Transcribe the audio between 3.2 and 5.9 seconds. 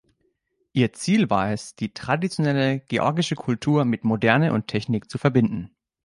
Kultur mit Moderne und Technik zu verbinden.